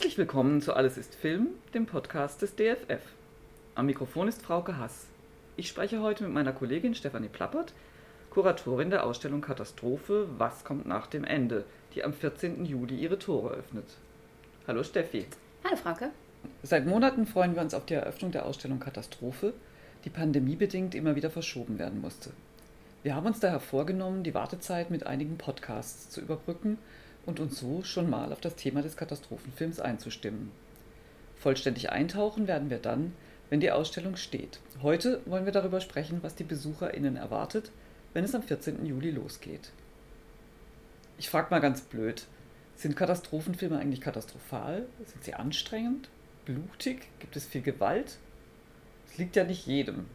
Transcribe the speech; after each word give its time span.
Herzlich 0.00 0.16
willkommen 0.16 0.62
zu 0.62 0.72
Alles 0.72 0.96
ist 0.96 1.14
Film, 1.14 1.48
dem 1.74 1.84
Podcast 1.84 2.40
des 2.40 2.56
DFF. 2.56 3.02
Am 3.74 3.84
Mikrofon 3.84 4.28
ist 4.28 4.40
Frauke 4.40 4.78
Hass. 4.78 5.04
Ich 5.58 5.68
spreche 5.68 6.00
heute 6.00 6.24
mit 6.24 6.32
meiner 6.32 6.54
Kollegin 6.54 6.94
Stefanie 6.94 7.28
Plappert, 7.28 7.74
Kuratorin 8.30 8.88
der 8.88 9.04
Ausstellung 9.04 9.42
Katastrophe 9.42 10.26
Was 10.38 10.64
kommt 10.64 10.86
nach 10.86 11.06
dem 11.06 11.22
Ende, 11.24 11.64
die 11.94 12.02
am 12.02 12.14
14. 12.14 12.64
Juli 12.64 12.96
ihre 12.96 13.18
Tore 13.18 13.50
öffnet. 13.50 13.84
Hallo 14.66 14.82
Steffi. 14.84 15.26
Hallo 15.64 15.76
Frauke. 15.76 16.08
Seit 16.62 16.86
Monaten 16.86 17.26
freuen 17.26 17.54
wir 17.54 17.60
uns 17.60 17.74
auf 17.74 17.84
die 17.84 17.92
Eröffnung 17.92 18.32
der 18.32 18.46
Ausstellung 18.46 18.80
Katastrophe, 18.80 19.52
die 20.06 20.10
pandemiebedingt 20.10 20.94
immer 20.94 21.14
wieder 21.14 21.28
verschoben 21.28 21.78
werden 21.78 22.00
musste. 22.00 22.30
Wir 23.02 23.14
haben 23.14 23.26
uns 23.26 23.40
daher 23.40 23.60
vorgenommen, 23.60 24.22
die 24.22 24.32
Wartezeit 24.32 24.90
mit 24.90 25.06
einigen 25.06 25.36
Podcasts 25.36 26.08
zu 26.08 26.22
überbrücken 26.22 26.78
und 27.30 27.40
uns 27.40 27.58
so 27.58 27.82
schon 27.84 28.10
mal 28.10 28.32
auf 28.32 28.40
das 28.40 28.56
Thema 28.56 28.82
des 28.82 28.96
Katastrophenfilms 28.96 29.80
einzustimmen. 29.80 30.50
Vollständig 31.36 31.90
eintauchen 31.90 32.48
werden 32.48 32.70
wir 32.70 32.78
dann, 32.78 33.14
wenn 33.48 33.60
die 33.60 33.70
Ausstellung 33.70 34.16
steht. 34.16 34.60
Heute 34.82 35.20
wollen 35.26 35.44
wir 35.44 35.52
darüber 35.52 35.80
sprechen, 35.80 36.18
was 36.22 36.34
die 36.34 36.44
BesucherInnen 36.44 37.16
erwartet, 37.16 37.70
wenn 38.12 38.24
es 38.24 38.34
am 38.34 38.42
14. 38.42 38.84
Juli 38.84 39.10
losgeht. 39.10 39.70
Ich 41.18 41.30
frage 41.30 41.48
mal 41.50 41.60
ganz 41.60 41.82
blöd, 41.82 42.24
sind 42.74 42.96
Katastrophenfilme 42.96 43.78
eigentlich 43.78 44.00
katastrophal? 44.00 44.86
Sind 45.04 45.22
sie 45.22 45.34
anstrengend? 45.34 46.08
Blutig? 46.46 47.06
Gibt 47.20 47.36
es 47.36 47.46
viel 47.46 47.62
Gewalt? 47.62 48.18
Es 49.06 49.18
liegt 49.18 49.36
ja 49.36 49.44
nicht 49.44 49.66
jedem. 49.66 50.06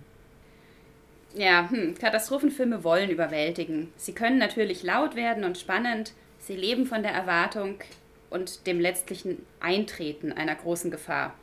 Ja, 1.34 1.70
hm, 1.70 1.96
Katastrophenfilme 1.98 2.84
wollen 2.84 3.10
überwältigen. 3.10 3.92
Sie 3.98 4.14
können 4.14 4.38
natürlich 4.38 4.84
laut 4.84 5.16
werden 5.16 5.44
und 5.44 5.58
spannend, 5.58 6.14
Sie 6.46 6.56
leben 6.56 6.86
von 6.86 7.02
der 7.02 7.12
Erwartung 7.12 7.80
und 8.30 8.68
dem 8.68 8.80
letztlichen 8.80 9.44
Eintreten 9.60 10.32
einer 10.32 10.54
großen 10.54 10.92
Gefahr. 10.92 11.34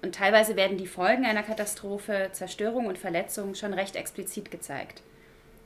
Und 0.00 0.14
teilweise 0.14 0.56
werden 0.56 0.78
die 0.78 0.86
Folgen 0.86 1.26
einer 1.26 1.42
Katastrophe, 1.42 2.30
Zerstörung 2.32 2.86
und 2.86 2.96
Verletzung 2.96 3.54
schon 3.54 3.74
recht 3.74 3.96
explizit 3.96 4.50
gezeigt. 4.50 5.02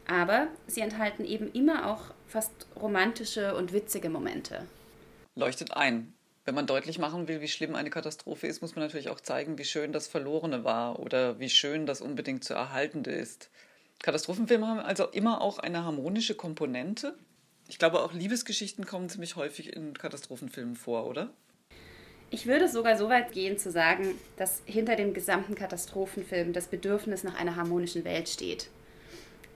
Aber 0.09 0.49
sie 0.67 0.81
enthalten 0.81 1.25
eben 1.25 1.53
immer 1.53 1.89
auch 1.89 2.13
fast 2.27 2.67
romantische 2.75 3.55
und 3.55 3.73
witzige 3.73 4.09
Momente. 4.09 4.67
Leuchtet 5.37 5.77
ein. 5.77 6.13
Wenn 6.45 6.57
man 6.57 6.67
deutlich 6.67 6.99
machen 6.99 7.29
will, 7.29 7.41
wie 7.41 7.49
schlimm 7.49 7.77
eine 7.77 7.91
Katastrophe 7.91 8.49
ist, 8.49 8.61
muss 8.61 8.75
man 8.75 8.85
natürlich 8.85 9.11
auch 9.11 9.21
zeigen, 9.21 9.57
wie 9.59 9.65
schön 9.65 9.93
das 9.93 10.09
Verlorene 10.09 10.65
war 10.65 10.99
oder 10.99 11.39
wie 11.39 11.51
schön 11.51 11.87
das 11.87 12.01
unbedingt 12.01 12.43
zu 12.43 12.55
erhaltende 12.55 13.13
ist. 13.13 13.51
Katastrophenfilme 14.03 14.67
haben 14.67 14.81
also 14.81 15.07
immer 15.07 15.43
auch 15.43 15.61
eine 15.61 15.85
harmonische 15.85 16.35
Komponente, 16.35 17.17
ich 17.69 17.79
glaube, 17.79 18.01
auch 18.03 18.13
Liebesgeschichten 18.13 18.87
kommen 18.87 19.09
ziemlich 19.09 19.37
häufig 19.37 19.75
in 19.75 19.93
Katastrophenfilmen 19.93 20.75
vor, 20.75 21.07
oder? 21.07 21.31
Ich 22.31 22.47
würde 22.47 22.69
sogar 22.69 22.97
so 22.97 23.09
weit 23.09 23.33
gehen 23.33 23.59
zu 23.59 23.71
sagen, 23.71 24.15
dass 24.37 24.63
hinter 24.67 24.97
dem 24.97 25.15
gesamten 25.15 25.55
Katastrophenfilm 25.55 26.53
das 26.53 26.67
Bedürfnis 26.67 27.25
nach 27.25 27.39
einer 27.39 27.57
harmonischen 27.57 28.05
Welt 28.05 28.29
steht. 28.29 28.69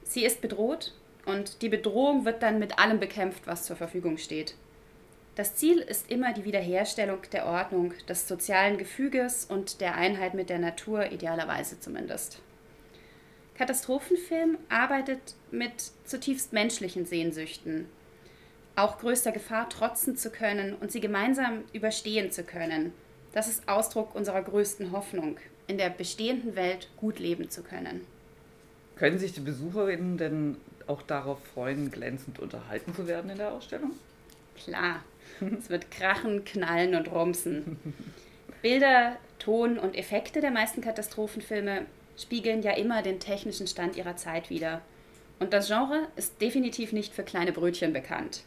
Sie 0.04 0.24
ist 0.24 0.40
bedroht 0.40 0.94
und 1.26 1.62
die 1.62 1.68
Bedrohung 1.68 2.24
wird 2.24 2.42
dann 2.42 2.58
mit 2.58 2.78
allem 2.78 3.00
bekämpft, 3.00 3.46
was 3.46 3.64
zur 3.64 3.76
Verfügung 3.76 4.18
steht. 4.18 4.54
Das 5.34 5.54
Ziel 5.54 5.78
ist 5.78 6.10
immer 6.10 6.34
die 6.34 6.44
Wiederherstellung 6.44 7.20
der 7.32 7.46
Ordnung, 7.46 7.94
des 8.08 8.28
sozialen 8.28 8.76
Gefüges 8.76 9.46
und 9.46 9.80
der 9.80 9.94
Einheit 9.94 10.34
mit 10.34 10.50
der 10.50 10.58
Natur, 10.58 11.10
idealerweise 11.10 11.80
zumindest. 11.80 12.40
Katastrophenfilm 13.56 14.58
arbeitet 14.68 15.34
mit 15.50 15.72
zutiefst 16.04 16.52
menschlichen 16.52 17.06
Sehnsüchten, 17.06 17.86
auch 18.76 18.98
größter 18.98 19.32
Gefahr 19.32 19.68
trotzen 19.68 20.16
zu 20.16 20.30
können 20.30 20.74
und 20.74 20.90
sie 20.90 21.00
gemeinsam 21.00 21.64
überstehen 21.72 22.30
zu 22.30 22.42
können. 22.42 22.92
Das 23.32 23.48
ist 23.48 23.68
Ausdruck 23.68 24.14
unserer 24.14 24.42
größten 24.42 24.92
Hoffnung, 24.92 25.36
in 25.66 25.78
der 25.78 25.90
bestehenden 25.90 26.56
Welt 26.56 26.88
gut 26.96 27.18
leben 27.18 27.50
zu 27.50 27.62
können. 27.62 28.06
Können 28.96 29.18
sich 29.18 29.32
die 29.32 29.40
Besucherinnen 29.40 30.18
denn 30.18 30.56
auch 30.86 31.02
darauf 31.02 31.38
freuen, 31.54 31.90
glänzend 31.90 32.38
unterhalten 32.38 32.94
zu 32.94 33.06
werden 33.06 33.30
in 33.30 33.38
der 33.38 33.52
Ausstellung? 33.52 33.92
Klar, 34.56 35.02
es 35.58 35.70
wird 35.70 35.90
krachen, 35.90 36.44
knallen 36.44 36.94
und 36.94 37.10
rumsen. 37.10 37.78
Bilder, 38.60 39.16
Ton 39.38 39.78
und 39.78 39.96
Effekte 39.96 40.40
der 40.40 40.50
meisten 40.50 40.82
Katastrophenfilme 40.82 41.86
spiegeln 42.16 42.62
ja 42.62 42.72
immer 42.72 43.02
den 43.02 43.18
technischen 43.18 43.66
Stand 43.66 43.96
ihrer 43.96 44.16
Zeit 44.16 44.50
wider. 44.50 44.82
Und 45.40 45.52
das 45.52 45.66
Genre 45.66 46.06
ist 46.14 46.40
definitiv 46.40 46.92
nicht 46.92 47.12
für 47.12 47.24
kleine 47.24 47.52
Brötchen 47.52 47.92
bekannt. 47.92 48.44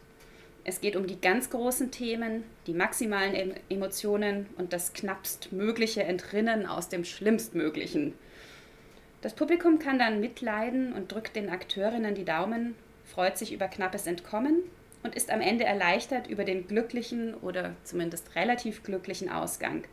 Es 0.67 0.81
geht 0.81 0.95
um 0.95 1.05
die 1.05 1.21
ganz 1.21 1.51
großen 1.51 1.91
Themen, 1.91 2.43
die 2.65 2.73
maximalen 2.73 3.53
Emotionen 3.69 4.47
und 4.57 4.73
das 4.73 4.93
knappstmögliche 4.93 6.01
Entrinnen 6.01 6.65
aus 6.65 6.89
dem 6.89 7.05
Schlimmstmöglichen. 7.05 8.15
Das 9.21 9.35
Publikum 9.35 9.77
kann 9.77 9.99
dann 9.99 10.19
mitleiden 10.19 10.93
und 10.93 11.11
drückt 11.11 11.35
den 11.35 11.51
Akteurinnen 11.51 12.15
die 12.15 12.25
Daumen, 12.25 12.73
freut 13.03 13.37
sich 13.37 13.53
über 13.53 13.67
knappes 13.67 14.07
Entkommen 14.07 14.63
und 15.03 15.15
ist 15.15 15.29
am 15.29 15.39
Ende 15.39 15.65
erleichtert 15.65 16.25
über 16.25 16.43
den 16.45 16.67
glücklichen 16.67 17.35
oder 17.35 17.75
zumindest 17.83 18.35
relativ 18.35 18.81
glücklichen 18.81 19.29
Ausgang. 19.29 19.83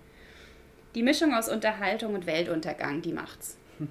Die 0.94 1.02
Mischung 1.02 1.34
aus 1.34 1.50
Unterhaltung 1.50 2.14
und 2.14 2.24
Weltuntergang, 2.24 3.02
die 3.02 3.12
macht's. 3.12 3.58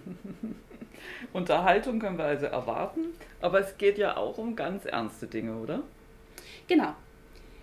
Unterhaltung 1.33 1.99
können 1.99 2.17
wir 2.17 2.25
also 2.25 2.47
erwarten, 2.47 3.01
aber 3.39 3.59
es 3.59 3.77
geht 3.77 3.99
ja 3.99 4.17
auch 4.17 4.39
um 4.39 4.55
ganz 4.55 4.85
ernste 4.85 5.27
Dinge, 5.27 5.57
oder? 5.57 5.83
Genau. 6.67 6.93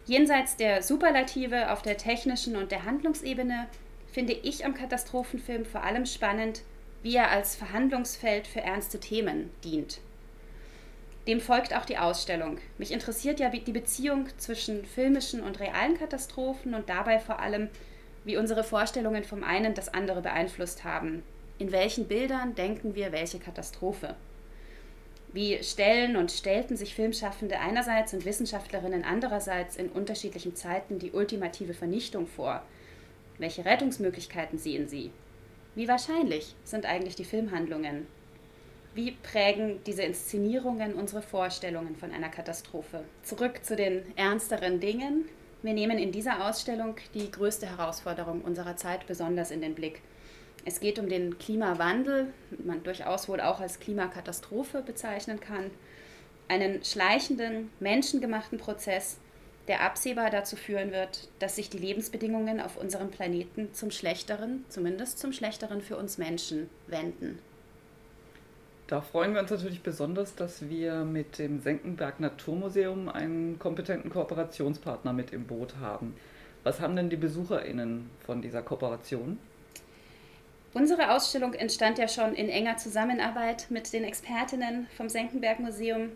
Jenseits 0.07 0.57
der 0.57 0.83
Superlative 0.83 1.71
auf 1.71 1.83
der 1.83 1.99
technischen 1.99 2.57
und 2.57 2.73
der 2.73 2.85
Handlungsebene 2.85 3.67
finde 4.11 4.33
ich 4.33 4.65
am 4.65 4.75
Katastrophenfilm 4.75 5.65
vor 5.65 5.83
allem 5.83 6.07
spannend, 6.07 6.63
wie 7.03 7.17
er 7.17 7.31
als 7.31 7.55
Verhandlungsfeld 7.57 8.47
für 8.47 8.61
ernste 8.61 9.01
Themen 9.01 9.51
dient. 9.65 10.01
Dem 11.27 11.41
folgt 11.41 11.77
auch 11.77 11.85
die 11.85 11.99
Ausstellung. 11.99 12.59
Mich 12.79 12.91
interessiert 12.91 13.39
ja 13.39 13.51
die 13.51 13.73
Beziehung 13.73 14.29
zwischen 14.39 14.87
filmischen 14.87 15.43
und 15.43 15.61
realen 15.61 15.99
Katastrophen 15.99 16.73
und 16.73 16.89
dabei 16.89 17.19
vor 17.19 17.39
allem, 17.39 17.69
wie 18.25 18.39
unsere 18.39 18.65
Vorstellungen 18.65 19.25
vom 19.25 19.45
einen 19.45 19.75
das 19.75 19.93
andere 19.93 20.23
beeinflusst 20.23 20.85
haben. 20.85 21.23
In 21.59 21.71
welchen 21.71 22.09
Bildern 22.09 22.55
denken 22.55 22.95
wir 22.95 23.13
welche 23.13 23.39
Katastrophe? 23.39 24.17
Wie 25.33 25.63
stellen 25.63 26.17
und 26.17 26.33
stellten 26.33 26.77
sich 26.77 26.95
Filmschaffende 26.95 27.59
einerseits 27.59 28.15
und 28.15 28.25
Wissenschaftlerinnen 28.25 29.05
andererseits 29.05 29.77
in 29.77 29.91
unterschiedlichen 29.91 30.57
Zeiten 30.57 30.99
die 30.99 31.13
ultimative 31.13 31.75
Vernichtung 31.75 32.27
vor? 32.27 32.63
Welche 33.37 33.65
Rettungsmöglichkeiten 33.65 34.59
sehen 34.59 34.89
sie? 34.89 35.11
Wie 35.75 35.87
wahrscheinlich 35.87 36.55
sind 36.65 36.87
eigentlich 36.87 37.15
die 37.15 37.27
Filmhandlungen? 37.27 38.07
Wie 38.95 39.13
prägen 39.13 39.81
diese 39.85 40.03
Inszenierungen 40.03 40.95
unsere 40.95 41.21
Vorstellungen 41.21 41.95
von 41.95 42.11
einer 42.11 42.31
Katastrophe? 42.31 43.05
Zurück 43.23 43.65
zu 43.65 43.77
den 43.77 44.03
ernsteren 44.17 44.81
Dingen. 44.81 45.27
Wir 45.63 45.75
nehmen 45.75 45.99
in 45.99 46.11
dieser 46.11 46.49
Ausstellung 46.49 46.97
die 47.15 47.31
größte 47.31 47.67
Herausforderung 47.67 48.41
unserer 48.41 48.77
Zeit 48.77 49.07
besonders 49.07 49.51
in 49.51 49.61
den 49.61 49.75
Blick– 49.75 50.01
es 50.65 50.81
geht 50.81 50.99
um 50.99 51.09
den 51.09 51.39
Klimawandel, 51.39 52.33
man 52.65 52.83
durchaus 52.83 53.29
wohl 53.29 53.41
auch 53.41 53.61
als 53.61 53.81
Klimakatastrophe 53.81 54.83
bezeichnen 54.83 55.41
kann. 55.41 55.71
Einen 56.49 56.85
schleichenden, 56.85 57.71
menschengemachten 57.81 58.59
Prozess, 58.59 59.19
der 59.69 59.83
absehbar 59.83 60.31
dazu 60.31 60.57
führen 60.57 60.93
wird, 60.93 61.29
dass 61.39 61.57
sich 61.57 61.69
die 61.71 61.79
Lebensbedingungen 61.79 62.61
auf 62.61 62.77
unserem 62.77 63.11
Planeten 63.11 63.73
zum 63.75 63.91
Schlechteren, 63.91 64.65
zumindest 64.69 65.19
zum 65.19 65.33
Schlechteren 65.33 65.83
für 65.83 65.97
uns 65.97 66.19
Menschen, 66.19 66.71
wenden. 66.87 67.39
Da 68.87 69.03
freuen 69.03 69.35
wir 69.35 69.43
uns 69.43 69.51
natürlich 69.51 69.83
besonders, 69.83 70.35
dass 70.35 70.71
wir 70.71 71.05
mit 71.05 71.39
dem 71.39 71.61
Senckenberg 71.61 72.21
Naturmuseum 72.21 73.11
einen 73.11 73.59
kompetenten 73.59 74.11
Kooperationspartner 74.11 75.13
mit 75.13 75.31
im 75.33 75.47
Boot 75.47 75.77
haben. 75.77 76.15
Was 76.65 76.81
haben 76.81 76.97
denn 76.97 77.11
die 77.11 77.17
BesucherInnen 77.17 78.09
von 78.25 78.41
dieser 78.41 78.63
Kooperation? 78.63 79.39
Unsere 80.75 81.13
Ausstellung 81.13 81.55
entstand 81.55 81.99
ja 81.99 82.09
schon 82.09 82.35
in 82.35 82.51
enger 82.51 82.77
Zusammenarbeit 82.77 83.67
mit 83.71 83.93
den 83.93 84.05
Expertinnen 84.05 84.87
vom 84.97 85.09
Senckenberg 85.09 85.61
Museum. 85.61 86.11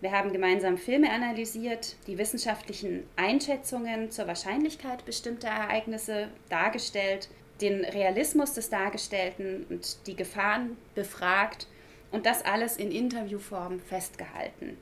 Wir 0.00 0.10
haben 0.10 0.32
gemeinsam 0.32 0.76
Filme 0.76 1.08
analysiert, 1.10 1.94
die 2.08 2.18
wissenschaftlichen 2.18 3.04
Einschätzungen 3.14 4.10
zur 4.10 4.26
Wahrscheinlichkeit 4.26 5.04
bestimmter 5.04 5.48
Ereignisse 5.48 6.28
dargestellt, 6.48 7.28
den 7.60 7.84
Realismus 7.84 8.54
des 8.54 8.70
Dargestellten 8.70 9.66
und 9.70 10.04
die 10.08 10.16
Gefahren 10.16 10.76
befragt 10.96 11.68
und 12.10 12.26
das 12.26 12.44
alles 12.44 12.78
in 12.78 12.90
Interviewform 12.90 13.78
festgehalten. 13.78 14.76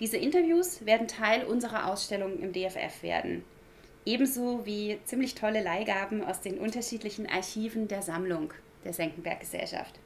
Diese 0.00 0.16
Interviews 0.16 0.86
werden 0.86 1.08
Teil 1.08 1.44
unserer 1.44 1.92
Ausstellung 1.92 2.38
im 2.38 2.54
DFF 2.54 3.02
werden 3.02 3.44
ebenso 4.06 4.64
wie 4.64 4.98
ziemlich 5.04 5.34
tolle 5.34 5.62
Leihgaben 5.62 6.24
aus 6.24 6.40
den 6.40 6.58
unterschiedlichen 6.58 7.28
Archiven 7.28 7.88
der 7.88 8.02
Sammlung 8.02 8.54
der 8.84 8.92
Senckenberg 8.92 9.40
Gesellschaft. 9.40 9.98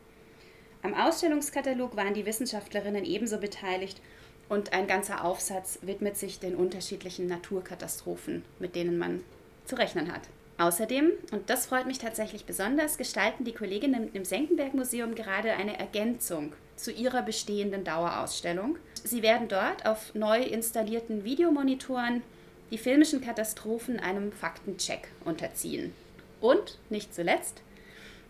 Am 0.82 0.94
Ausstellungskatalog 0.94 1.94
waren 1.94 2.14
die 2.14 2.24
Wissenschaftlerinnen 2.24 3.04
ebenso 3.04 3.38
beteiligt 3.38 4.00
und 4.48 4.72
ein 4.72 4.86
ganzer 4.86 5.24
Aufsatz 5.24 5.78
widmet 5.82 6.16
sich 6.16 6.40
den 6.40 6.56
unterschiedlichen 6.56 7.26
Naturkatastrophen, 7.26 8.42
mit 8.58 8.74
denen 8.74 8.98
man 8.98 9.22
zu 9.66 9.76
rechnen 9.76 10.10
hat. 10.10 10.22
Außerdem, 10.56 11.12
und 11.32 11.48
das 11.48 11.66
freut 11.66 11.86
mich 11.86 11.98
tatsächlich 11.98 12.44
besonders, 12.44 12.98
gestalten 12.98 13.44
die 13.44 13.54
Kolleginnen 13.54 14.10
im 14.12 14.24
Senckenberg 14.24 14.74
Museum 14.74 15.14
gerade 15.14 15.52
eine 15.52 15.78
Ergänzung 15.78 16.52
zu 16.76 16.90
ihrer 16.90 17.22
bestehenden 17.22 17.84
Dauerausstellung. 17.84 18.76
Sie 19.04 19.22
werden 19.22 19.48
dort 19.48 19.86
auf 19.86 20.14
neu 20.14 20.42
installierten 20.42 21.24
Videomonitoren 21.24 22.22
die 22.70 22.78
filmischen 22.78 23.20
Katastrophen 23.20 24.00
einem 24.00 24.32
Faktencheck 24.32 25.08
unterziehen. 25.24 25.92
Und 26.40 26.78
nicht 26.88 27.14
zuletzt, 27.14 27.62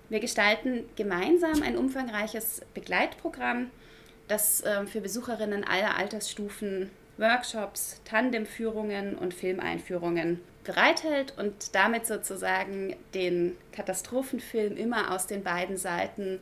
wir 0.09 0.21
gestalten 0.21 0.85
gemeinsam 0.97 1.63
ein 1.63 1.77
umfangreiches 1.77 2.63
Begleitprogramm, 2.75 3.71
das 4.27 4.63
äh, 4.63 4.87
für 4.87 5.01
Besucherinnen 5.01 5.65
aller 5.65 5.97
Altersstufen 5.97 6.91
Workshops, 7.17 8.01
Tandemführungen 8.05 9.17
und 9.17 9.35
Filmeinführungen 9.35 10.41
bereithält 10.65 11.35
und 11.37 11.75
damit 11.75 12.07
sozusagen 12.07 12.97
den 13.15 13.57
Katastrophenfilm 13.73 14.77
immer 14.77 15.15
aus 15.15 15.27
den 15.27 15.43
beiden 15.43 15.77
Seiten 15.77 16.41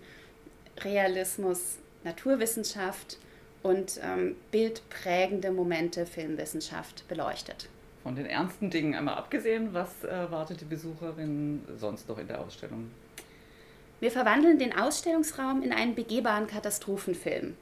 Realismus, 0.81 1.79
Naturwissenschaft 2.05 3.19
und 3.63 4.01
ähm, 4.03 4.37
bildprägende 4.51 5.51
Momente 5.51 6.07
Filmwissenschaft 6.07 7.07
beleuchtet. 7.09 7.69
Von 8.09 8.17
den 8.17 8.25
ernsten 8.25 8.71
Dingen 8.71 8.95
einmal 8.95 9.17
abgesehen, 9.17 9.75
was 9.75 10.03
erwartet 10.03 10.63
die 10.63 10.65
Besucherin 10.65 11.63
sonst 11.77 12.09
noch 12.09 12.17
in 12.17 12.27
der 12.27 12.41
Ausstellung? 12.41 12.91
Wir 14.01 14.11
verwandeln 14.11 14.59
den 14.59 14.75
Ausstellungsraum 14.75 15.63
in 15.63 15.75
einen 15.75 15.95
begehbaren 15.95 16.47
Katastrophenfilm. 16.47 17.55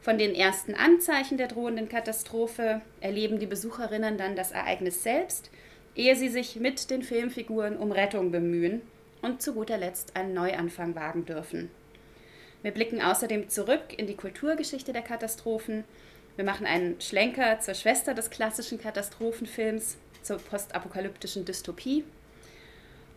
Von 0.00 0.18
den 0.18 0.36
ersten 0.36 0.76
Anzeichen 0.76 1.36
der 1.36 1.48
drohenden 1.48 1.88
Katastrophe 1.88 2.80
erleben 3.00 3.40
die 3.40 3.46
Besucherinnen 3.46 4.18
dann 4.18 4.36
das 4.36 4.52
Ereignis 4.52 5.02
selbst, 5.02 5.50
ehe 5.96 6.14
sie 6.14 6.28
sich 6.28 6.54
mit 6.60 6.88
den 6.88 7.02
Filmfiguren 7.02 7.76
um 7.76 7.90
Rettung 7.90 8.30
bemühen 8.30 8.82
und 9.20 9.42
zu 9.42 9.52
guter 9.52 9.78
Letzt 9.78 10.14
einen 10.14 10.32
Neuanfang 10.32 10.94
wagen 10.94 11.24
dürfen. 11.24 11.72
Wir 12.62 12.70
blicken 12.70 13.02
außerdem 13.02 13.48
zurück 13.48 13.82
in 13.96 14.06
die 14.06 14.14
Kulturgeschichte 14.14 14.92
der 14.92 15.02
Katastrophen. 15.02 15.82
Wir 16.36 16.44
machen 16.44 16.66
einen 16.66 17.00
Schlenker 17.00 17.60
zur 17.60 17.74
Schwester 17.74 18.14
des 18.14 18.30
klassischen 18.30 18.80
Katastrophenfilms, 18.80 19.96
zur 20.22 20.38
postapokalyptischen 20.38 21.44
Dystopie. 21.44 22.04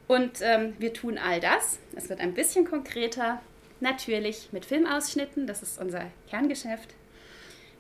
Und 0.08 0.42
ähm, 0.42 0.74
wir 0.80 0.94
tun 0.94 1.18
all 1.18 1.40
das, 1.40 1.80
es 1.96 2.10
wird 2.10 2.20
ein 2.20 2.34
bisschen 2.34 2.66
konkreter, 2.66 3.42
Natürlich 3.82 4.50
mit 4.52 4.66
Filmausschnitten, 4.66 5.48
das 5.48 5.62
ist 5.62 5.80
unser 5.80 6.10
Kerngeschäft. 6.30 6.94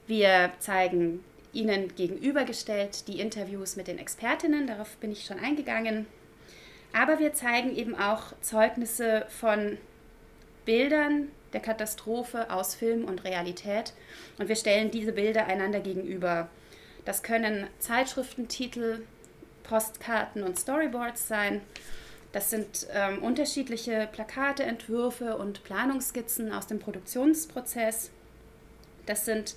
Wir 0.07 0.51
zeigen 0.59 1.23
Ihnen 1.53 1.95
gegenübergestellt 1.95 3.07
die 3.07 3.19
Interviews 3.19 3.77
mit 3.77 3.87
den 3.87 3.97
Expertinnen, 3.97 4.67
darauf 4.67 4.97
bin 4.97 5.11
ich 5.11 5.23
schon 5.23 5.39
eingegangen. 5.39 6.05
Aber 6.91 7.19
wir 7.19 7.33
zeigen 7.33 7.75
eben 7.75 7.95
auch 7.95 8.33
Zeugnisse 8.41 9.25
von 9.29 9.77
Bildern 10.65 11.29
der 11.55 11.63
Katastrophe 11.63 12.51
aus 12.51 12.75
Film 12.75 13.05
und 13.05 13.23
Realität 13.23 13.93
und 14.37 14.47
wir 14.47 14.55
stellen 14.55 14.91
diese 14.91 15.13
Bilder 15.13 15.47
einander 15.47 15.79
gegenüber. 15.79 16.49
Das 17.05 17.23
können 17.23 17.65
Zeitschriftentitel, 17.79 19.01
Postkarten 19.63 20.43
und 20.43 20.59
Storyboards 20.59 21.27
sein 21.27 21.61
das 22.35 22.49
sind 22.49 22.87
ähm, 22.91 23.23
unterschiedliche 23.23 24.09
Plakate, 24.11 24.63
Entwürfe 24.63 25.37
und 25.37 25.63
Planungsskizzen 25.63 26.51
aus 26.51 26.67
dem 26.67 26.79
Produktionsprozess. 26.79 28.11
Das 29.05 29.23
sind 29.23 29.55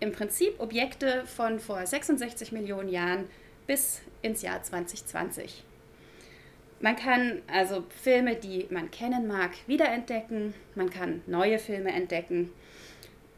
im 0.00 0.10
Prinzip 0.10 0.58
Objekte 0.58 1.24
von 1.26 1.60
vor 1.60 1.86
66 1.86 2.50
Millionen 2.50 2.88
Jahren 2.88 3.28
bis 3.68 4.00
ins 4.20 4.42
Jahr 4.42 4.60
2020. 4.60 5.62
Man 6.82 6.96
kann 6.96 7.40
also 7.50 7.84
Filme, 8.02 8.36
die 8.36 8.66
man 8.68 8.90
kennen 8.90 9.26
mag, 9.26 9.52
wiederentdecken. 9.66 10.52
Man 10.74 10.90
kann 10.90 11.22
neue 11.26 11.58
Filme 11.58 11.92
entdecken. 11.92 12.50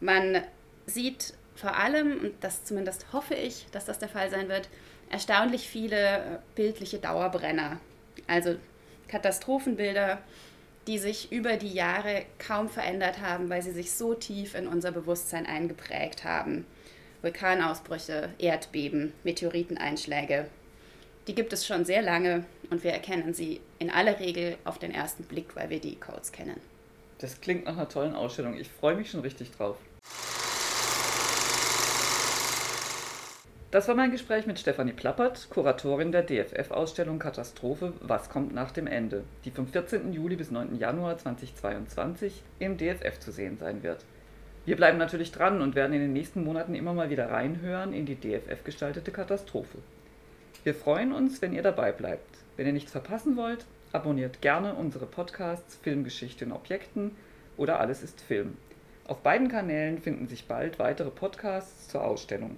Man 0.01 0.43
sieht 0.87 1.35
vor 1.55 1.77
allem, 1.77 2.19
und 2.19 2.33
das 2.43 2.65
zumindest 2.65 3.13
hoffe 3.13 3.35
ich, 3.35 3.67
dass 3.71 3.85
das 3.85 4.01
der 4.01 4.09
Fall 4.09 4.29
sein 4.31 4.49
wird, 4.49 4.69
erstaunlich 5.11 5.69
viele 5.69 6.17
äh, 6.17 6.21
bildliche 6.57 6.99
Dauerbrenner 6.99 7.79
also 8.27 8.57
Katastrophenbilder, 9.09 10.19
die 10.87 10.99
sich 10.99 11.33
über 11.33 11.57
die 11.57 11.73
Jahre 11.73 12.25
kaum 12.39 12.69
verändert 12.69 13.21
haben, 13.21 13.49
weil 13.49 13.63
sie 13.63 13.73
sich 13.73 13.93
so 13.93 14.15
tief 14.15 14.55
in 14.55 14.67
unser 14.67 14.93
Bewusstsein 14.93 15.47
eingeprägt 15.47 16.25
haben. 16.25 16.67
Vulkanausbrüche, 17.23 18.31
Erdbeben, 18.39 19.15
Meteoriteneinschläge. 19.23 20.47
Die 21.27 21.35
gibt 21.35 21.55
es 21.55 21.67
schon 21.67 21.87
sehr 21.87 22.03
lange 22.03 22.45
und 22.71 22.85
wir 22.85 22.93
erkennen 22.93 23.35
sie 23.35 23.61
in 23.79 23.91
aller 23.91 24.19
Regel 24.21 24.57
auf 24.65 24.79
den 24.79 24.93
ersten 24.93 25.25
Blick, 25.25 25.57
weil 25.57 25.71
wir 25.71 25.81
die 25.81 25.97
Codes 25.97 26.33
kennen. 26.33 26.61
Das 27.19 27.41
klingt 27.41 27.65
nach 27.65 27.77
einer 27.77 27.89
tollen 27.89 28.15
Ausstellung. 28.15 28.57
Ich 28.59 28.69
freue 28.69 28.97
mich 28.97 29.11
schon 29.11 29.21
richtig 29.21 29.51
drauf. 29.53 29.77
Das 33.75 33.89
war 33.89 33.97
mein 33.97 34.13
Gespräch 34.13 34.47
mit 34.47 34.61
Stefanie 34.61 34.93
Plappert, 34.93 35.49
Kuratorin 35.51 36.13
der 36.13 36.23
DFF-Ausstellung 36.23 37.19
Katastrophe 37.19 37.93
Was 38.03 38.31
kommt 38.31 38.55
nach 38.55 38.71
dem 38.71 38.87
Ende, 38.87 39.25
die 39.45 39.51
vom 39.51 39.67
14. 39.67 40.13
Juli 40.13 40.37
bis 40.37 40.53
9. 40.53 40.79
Januar 40.79 41.19
2022 41.19 42.43
im 42.61 42.77
DFF 42.77 43.19
zu 43.19 43.33
sehen 43.33 43.59
sein 43.59 43.83
wird. 43.83 44.05
Wir 44.65 44.77
bleiben 44.77 44.97
natürlich 44.97 45.33
dran 45.33 45.61
und 45.61 45.75
werden 45.75 45.93
in 45.93 46.03
den 46.03 46.13
nächsten 46.13 46.45
Monaten 46.45 46.77
immer 46.77 46.95
mal 46.95 47.11
wieder 47.11 47.33
reinhören 47.33 47.93
in 47.93 48.07
die 48.07 48.15
DFF 48.15 48.63
gestaltete 48.63 49.11
Katastrophe. 49.11 49.79
Wir 50.65 50.75
freuen 50.75 51.13
uns, 51.13 51.43
wenn 51.43 51.53
ihr 51.53 51.63
dabei 51.63 51.93
bleibt. 51.93 52.39
Wenn 52.57 52.67
ihr 52.67 52.73
nichts 52.73 52.91
verpassen 52.91 53.37
wollt, 53.37 53.67
abonniert 53.93 54.41
gerne 54.41 54.73
unsere 54.73 55.05
Podcasts 55.05 55.77
Filmgeschichte 55.77 56.47
in 56.47 56.53
Objekten 56.53 57.15
oder 57.59 57.81
Alles 57.81 58.03
ist 58.03 58.23
Film. 58.23 58.57
Auf 59.07 59.19
beiden 59.19 59.49
Kanälen 59.49 59.99
finden 59.99 60.27
sich 60.27 60.49
bald 60.49 60.79
weitere 60.79 61.11
Podcasts 61.11 61.89
zur 61.89 62.03
Ausstellung. 62.03 62.57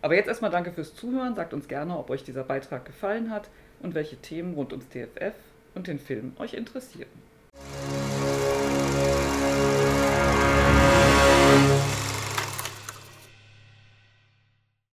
Aber 0.00 0.14
jetzt 0.14 0.28
erstmal 0.28 0.52
danke 0.52 0.70
fürs 0.70 0.94
Zuhören. 0.94 1.34
Sagt 1.34 1.54
uns 1.54 1.66
gerne, 1.66 1.98
ob 1.98 2.08
euch 2.10 2.22
dieser 2.22 2.44
Beitrag 2.44 2.84
gefallen 2.84 3.32
hat 3.32 3.50
und 3.80 3.96
welche 3.96 4.16
Themen 4.16 4.54
rund 4.54 4.70
ums 4.70 4.88
DFF 4.90 5.34
und 5.74 5.88
den 5.88 5.98
Film 5.98 6.34
euch 6.38 6.54
interessieren. 6.54 7.23